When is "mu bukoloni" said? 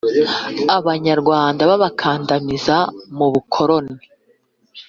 3.17-3.95